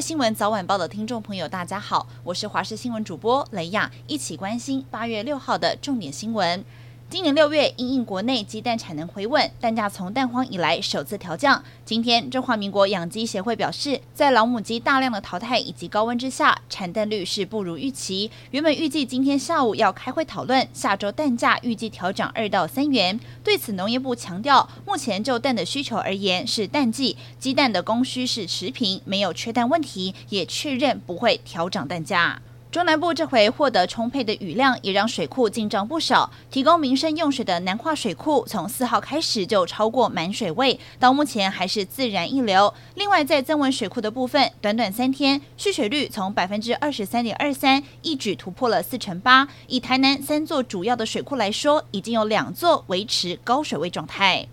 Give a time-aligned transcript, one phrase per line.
[0.00, 6.64] 新闻早晚报的听众朋友，大家好，我是华视新闻主播雷亚，一起关心八月六号的重点新闻。
[7.10, 11.64] 今年六月，因应国内鸡蛋产能回稳，蛋价从蛋荒以来首次调降。
[11.82, 18.30] 今天，中华民国养鸡协会表示，在老母鸡大量的淘汰以及高温之下，产蛋率是不如预期。
[18.50, 23.18] 原本预计今天下午要开会讨论，下周蛋价预计调涨二到三元。
[23.42, 32.42] 对此，农业部强调，目前就蛋的需求而言是淡季，鸡蛋的供需是持平，没有缺蛋问题，也确认不会调涨蛋价。
[32.70, 36.30] 中南部这回获得充沛的雨量，也让水库进账不少。
[36.50, 42.74] 提供民生用水的南化水库，从四号开始就超过满水位，到目前还是自然溢流。
[42.94, 49.48] 另外，在增文水库的部分，短短三天蓄水率从百分之二十三点二三一举突破了四成八。
[49.66, 54.46] 以台南三座主要的水库来说，已经有两座维持高水位状态。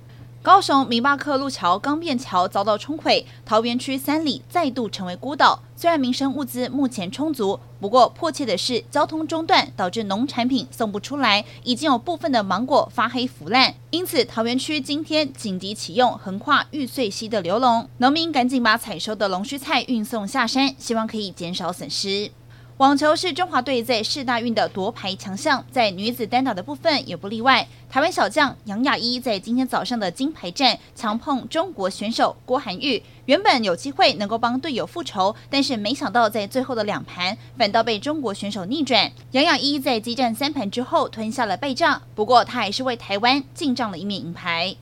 [0.46, 5.60] 高雄明巴克路桥钢便桥遭到冲毁，桃园区三里再度成为孤岛。
[5.76, 13.74] 虽然民生物资目前充足，不过迫切的是交通中断，导致农产品送不出来，已经有部分的芒果发黑腐烂。
[13.90, 22.30] 因此，桃园区今天紧急启用横跨玉穗溪的流龙，农民赶紧把采收的龙须菜运送下山，希望可以减少损失。
[22.78, 27.66] 网球是中华队在世大运的夺牌强项，在女子单打的部分也不例外。
[27.90, 39.10] 台湾小将杨雅伊在今天早上的金牌战强碰中国选手郭涵玉，原本有机会能够帮队友复仇，但是没想到在最后的两盘反倒被中国选手逆转。
[39.32, 44.76] 杨雅伊在激战三盘之后吞下了败仗，不过他还是为台湾进账了一面银牌。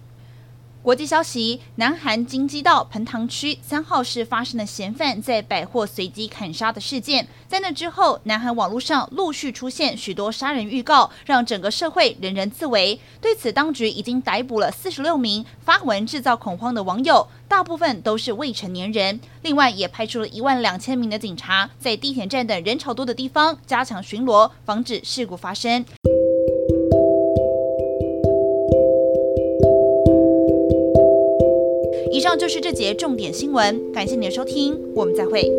[0.83, 7.25] 国际消息：南韩京畿道盆塘区三号是发生了嫌犯在百货随机砍杀的事件。
[7.47, 12.99] 在那之后，南韩网络上陆续出现许多杀人预告，让整个社会人人自危。
[13.21, 19.21] 对此，当局已经逮捕了四十六名发文制造恐慌的网友，大部分都是未成年人。
[19.41, 25.85] 另外，也派出了一万两千名的警察，在地铁站等人潮多的地方加强巡逻，防止事故发生。
[32.13, 35.51] 以上就是这节重点新闻，感谢你的收听，我们再会。